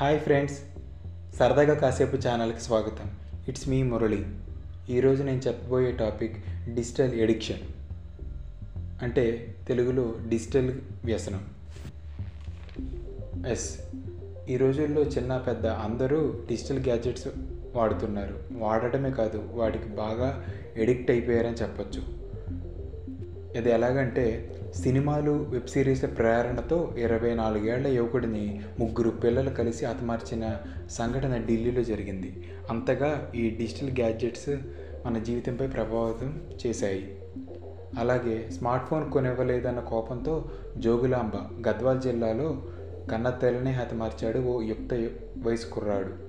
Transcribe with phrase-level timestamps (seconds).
[0.00, 0.58] Hi friends
[1.38, 3.10] సరదాగా కాసేపు ఛానల్కి స్వాగతం.
[3.48, 4.26] It's me Murali.
[4.90, 6.36] ఈరోజు నేను చెప్పబోయే టాపిక్
[6.74, 7.58] డిజిటల్ ఎడిక్షన్.
[9.02, 11.46] అంటే తెలుగులో డిజిటల్ వ్యసనం.
[13.48, 13.78] ఎస్
[14.48, 17.28] ఈ రోజుల్లో చిన్న పెద్ద అందరూ డిజిటల్ గ్యాజెట్స్
[17.74, 18.38] వాడుతున్నారు.
[18.52, 22.02] వాడటమే కాదు వాటికి బాగా ఎడిక్ట్ అయిపోయారని చెప్పొచ్చు.
[23.58, 30.56] ఇది ఎలాగంటే సినిమాలు వెబ్ సిరీస్ల ప్రేరణతో ఇరవై నాలుగేళ్ళ యువకుడిని ముగ్గురు పిల్లలు కలిసి హతమార్చిన
[30.90, 32.50] సంఘటన ఢిల్లీలో జరిగింది.
[32.70, 34.48] అంతగా ఈ డిజిటల్ గ్యాడ్జెట్స్
[35.06, 37.18] మన జీవితంపై ప్రభావితం చేశాయి.
[37.98, 40.44] అలాగే స్మార్ట్ ఫోన్ కొనివ్వలేదన్న కోపంతో
[40.76, 42.62] జోగులాంబ గద్వాల్ జిల్లాలో
[43.10, 44.94] కన్నతల్లిని హతమార్చాడు ఓ యుక్త
[45.36, 46.28] వయసు కుర్రాడు.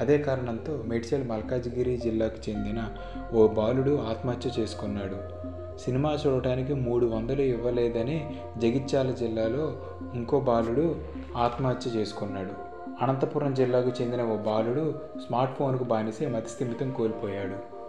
[0.00, 2.88] అదే కారణంతో మేడ్చల్ మల్కాజ్గిరి జిల్లాకు చెందిన
[3.32, 5.50] ఓ బాలుడు ఆత్మహత్య చేసుకున్నాడు.
[5.78, 9.76] సినిమా చూడటానికి మూడు వందలు ఇవ్వలేదని జగిత్యాల జిల్లాలో
[10.14, 10.96] ఇంకో బాలుడు
[11.36, 12.70] ఆత్మహత్య చేసుకున్నాడు.
[13.02, 14.94] అనంతపురం జిల్లాకు చెందిన ఓ బాలుడు
[15.26, 17.80] స్మార్ట్ ఫోన్కు బానిసే మతిస్థిమితం కోల్పోయాడు.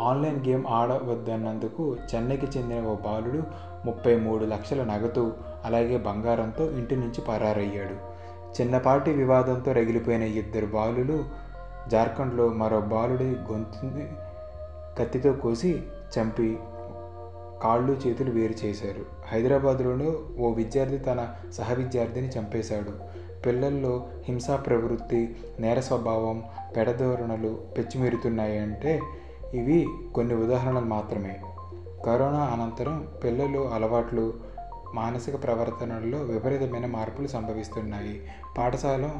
[0.00, 3.42] ఆన్లైన్ గేమ్ ఆడవద్దన్నందుకు చెన్నైకి చెందిన ఓ బాలుడు
[3.84, 8.14] ముప్పై మూడు లక్షల నగదు అలాగే బంగారంతో ఇంటి నుంచి పరారయ్యాడు.
[8.60, 11.24] చిన్నపాటి వివాదంతో రగిలిపోయిన ఇద్దరు బాలులు
[11.88, 14.08] జార్ఖండ్లో మరో బాలుడి గొంతుని
[14.98, 15.82] కత్తితో కోసి
[16.18, 16.58] చంపి
[17.62, 19.04] కాళ్ళు చేతులు వేరు చేశారు.
[19.26, 23.24] హైదరాబాద్లోనూ ఓ విద్యార్థి తన సహ విద్యార్థిని చంపేశాడు.
[23.46, 26.42] పిల్లల్లో హింసా ప్రవృత్తి నేర స్వభావం
[26.76, 29.00] పెడధోరణలు పెచ్చిమెరుతున్నాయి అంటే
[29.54, 31.40] ఇవి కొన్ని ఉదాహరణలు మాత్రమే.
[32.06, 34.34] కరోనా అనంతరం పిల్లలు అలవాట్లు
[34.94, 38.20] మానసిక ప్రవర్తనల్లో విపరీతమైన మార్పులు సంభవిస్తున్నాయి.
[38.58, 39.10] పాఠశాల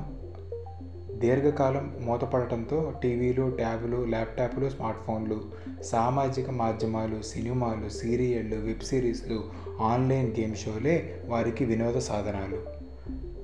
[1.24, 5.40] దీర్ఘకాలం మూతపడటంతో టీవీలు ట్యాబులు ల్యాప్టాప్లు స్మార్ట్ ఫోన్లు
[5.82, 9.44] సామాజిక మాధ్యమాలు సినిమాలు సీరియళ్ళు వెబ్ సిరీస్లు
[9.80, 12.58] ఆన్లైన్ గేమ్ షోలే వారికి వినోద సాధనాలు.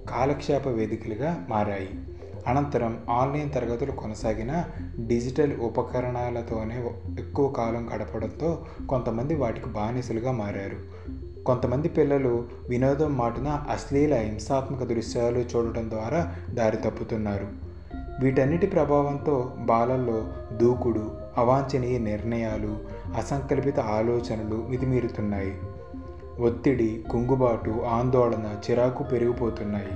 [0.09, 1.89] కాలక్షేప వేదికలుగా మారాయి.
[2.47, 4.65] అనంతరం ఆన్లైన్ తరగతులు కొనసాగిన
[5.07, 11.01] డిజిటల్ ఉపకరణాలతోనే ఎక్కువ కాలం గడపడంతో కొంతమంది వాటికి బానిసలుగా మారారు.
[11.45, 17.70] కొంతమంది పిల్లలు వినోదం మాటున అశ్లీల హింసాత్మక దృశ్యాలు చూడటం ద్వారా దారి తప్పుతున్నారు.
[18.21, 20.25] వీటన్నిటి ప్రభావంతో బాలల్లో
[20.57, 22.79] దూకుడు అవాంఛనీయ నిర్ణయాలు
[23.17, 25.59] అసంకల్పిత ఆలోచనలు మితిమీరుతున్నాయి.
[26.41, 29.93] ఒత్తిడి కుంగుబాటు ఆందోళన చిరాకు పెరిగిపోతున్నాయి.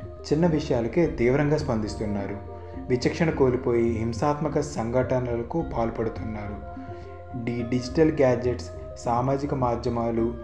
[0.00, 2.36] చిన్న విషయాలకే తీవ్రంగా స్పందిస్తున్నారు.
[2.88, 6.80] విచక్షణ కోల్పోయి హింసాత్మక సంఘటనలకు పాల్పడుతున్నారు.
[7.44, 10.34] డి డిజిటల్ గ్యాడ్జెట్స్ సామాజిక మాధ్యమాలు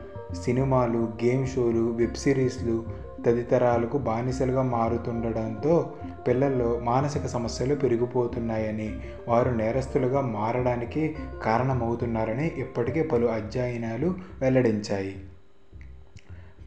[0.44, 5.92] సినిమాలు గేమ్ షోలు వెబ్ సిరీస్లు తదితరాలకు బానిసలుగా మారుతుండడంతో
[6.28, 8.98] పిల్లల్లో మానసిక సమస్యలు పెరిగిపోతున్నాయని
[9.28, 15.16] వారు నేరస్తులుగా మారడానికి కారణమవుతున్నారని ఇప్పటికే పలు అధ్యయనాలు వెల్లడించాయి.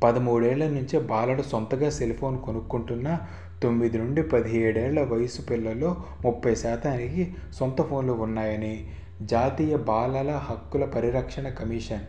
[0.04, 3.20] పదమూడేళ్ళ నుంచే బాలడు సొంతగా సెల్ ఫోన్ కొనుక్కుంటున్న
[3.64, 8.88] తొమ్మిది నుండి పదిహేడేళ్ళ వయసు పిల్లల్లో ముప్పై శాతానికి సొంత ఫోన్లు ఉన్నాయని
[9.22, 12.06] జాతీయ బాలల హక్కుల పరిరక్షణ కమిషన్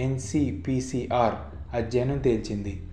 [0.00, 1.34] ఎన్సిపిసిఆర్
[1.76, 2.85] అధ్యయనం తేల్చింది.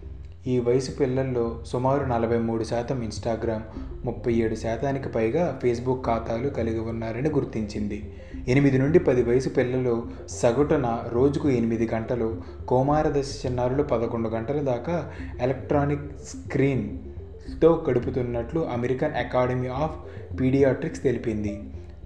[0.48, 3.62] ఈ వయసు పిల్లల్లో సుమారు నలభై మూడు శాతం ఇన్స్టాగ్రామ్
[4.06, 8.14] ముప్పై ఏడు శాతానికి పైగా ఫేస్బుక్ ఖాతాలు కలిగి ఉన్నారని గుర్తించింది.
[8.48, 15.12] ఎనిమిది నుండి పది వయసు పిల్లలు సగటున రోజుకు ఎనిమిది గంటలు కౌమారదశ చిన్నారులు పదకొండు గంటల దాకా
[15.42, 19.98] ఎలక్ట్రానిక్ స్క్రీన్తో గడుపుతున్నట్లు అమెరికన్ అకాడమీ ఆఫ్
[20.42, 21.60] పీడియాట్రిక్స్ తెలిపింది.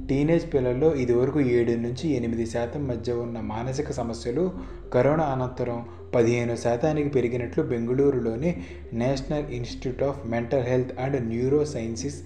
[0.10, 4.52] టీనేజ్ పిల్లల్లో ఇదివరకు ఏడు నుంచి ఎనిమిది శాతం మధ్య ఉన్న మానసిక సమస్యలు
[4.94, 8.62] కరోనా అనంతరం పదిహేను శాతానికి పెరిగినట్లు బెంగళూరులోని
[8.94, 12.24] National Institute of Mental Health and Neuro Sciences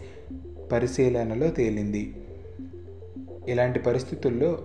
[0.72, 2.16] పరిశీలనలో తేలింది.
[3.48, 4.58] ఇలాంటి పరిస్థితుల్లో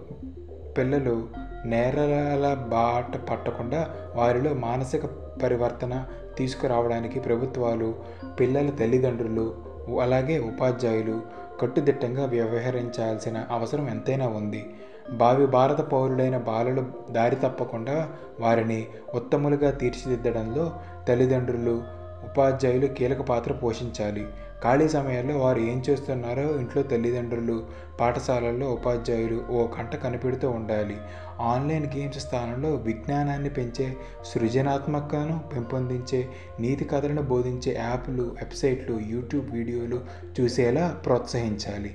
[0.79, 1.29] పిల్లలు
[1.65, 5.07] నేరాల బాట పట్టకుండా వారిలో మానసిక
[5.43, 6.05] పరివర్తన
[6.39, 7.95] తీసుకురావడానికి ప్రభుత్వాలు
[8.41, 9.57] పిల్లల తల్లిదండ్రులు
[10.03, 14.63] అలాగే ఉపాధ్యాయులు కట్టుదిట్టంగా వ్యవహరించాల్సిన అవసరం ఎంతైనా ఉంది.
[15.11, 18.09] భావి భారత పౌరులైన బాలలు దారి తప్పకుండా
[18.41, 20.73] వారిని ఉత్తములుగా తీర్చిదిద్దడంలో
[21.09, 24.27] తల్లిదండ్రులు ఉపాధ్యాయులు కీలక పాత్ర పోషించాలి.
[24.65, 27.67] ఖాళీ సమయాల్లో వారు ఏం చేస్తున్నారో ఇంట్లో తల్లిదండ్రులు
[28.01, 30.97] పాఠశాలల్లో ఉపాధ్యాయులు ఓ కంట కనిపెడుతూ ఉండాలి.
[31.41, 36.29] ఆన్లైన్ గేమ్స్ స్థానంలో విజ్ఞానాన్ని పెంచే సృజనాత్మకను పెంపొందించే
[36.61, 40.01] నీతి కథలను బోధించే యాప్లు వెబ్సైట్లు యూట్యూబ్ వీడియోలు
[40.41, 41.95] చూసేలా ప్రోత్సహించాలి.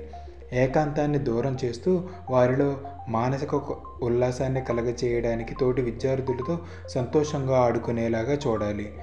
[0.53, 2.77] ఏకాంతాన్ని దూరం చేస్తూ వారిలో
[3.09, 3.55] మానసిక
[4.03, 8.93] ఉల్లాసాన్ని కలగచేయడానికి తోటి విద్యార్థులతో సంతోషంగా ఆడుకునేలాగా చూడాలి.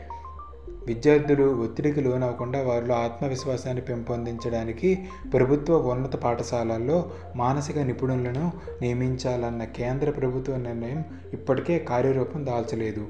[0.89, 8.53] విద్యార్థులు ఒత్తిడికి లోనవ్వకుండా వారిలో ఆత్మవిశ్వాసాన్ని పెంపొందించడానికి ప్రభుత్వ ఉన్నత పాఠశాలల్లో మానసిక నిపుణులను
[8.83, 13.07] నియమించాలన్న కేంద్ర ప్రభుత్వ నిర్ణయం ఇప్పటికే కార్యరూపం దాల్చలేదు.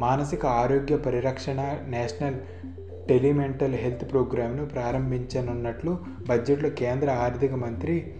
[0.00, 2.34] మానసిక ఆరోగ్య పరిరక్షణ నేషనల్
[3.08, 5.98] టెలిమెంటల్ హెల్త్ ప్రోగ్రామ్ను ప్రారంభించనున్నట్లు
[6.28, 8.12] బడ్జెట్లో కేంద్ర ఆర్థిక మంత్రి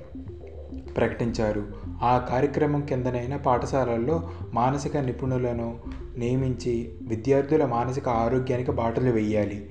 [0.96, 1.83] ప్రకటించారు.
[2.04, 4.22] ఆ కార్యక్రమం కిందనైన పాఠశాలల్లో
[4.52, 5.78] మానసిక నిపుణులను
[6.18, 9.68] నియమించి విద్యార్థుల మానసిక ఆరోగ్యానికి బాటలు వేయాలి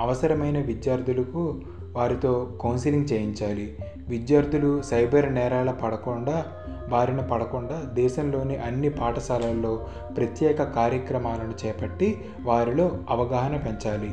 [0.00, 1.60] అవసరమైన విద్యార్థులకు
[1.92, 3.76] వారితో కౌన్సిలింగ్ చేయించాలి.
[4.08, 6.44] విద్యార్థులు సైబర్ నేరాల పడకుండా
[6.90, 9.86] బారిన పడకుండా దేశంలోని అన్ని పాఠశాలల్లో
[10.16, 14.10] ప్రత్యేక కార్యక్రమాలను చేపట్టి వారిలో అవగాహన పెంచాలి.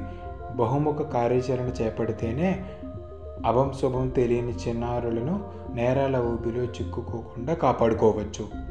[0.55, 2.65] బహుముఖ కార్యాచరణ చేపడితేనే
[3.45, 5.43] అభం శుభం తెలియని చిన్నారులను
[5.73, 8.69] నేరాల ఊబిలో చిక్కుకోకుండా కాపాడుకోవచ్చు.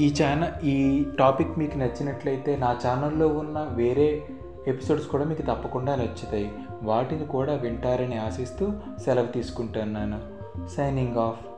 [0.00, 4.22] ఈ ఛానల్ ఈ టాపిక్ మీకు నచ్చినట్లయితే నా ఛానల్లో ఉన్న వేరే
[4.66, 6.52] ఎపిసోడ్స్ కూడా మీకు తప్పకుండా నచ్చుతాయి.
[6.82, 8.72] వాటిని కూడా వింటారని ఆశిస్తూ
[9.04, 10.20] సెలవు తీసుకుంటున్నాను.
[10.68, 11.53] Signing off.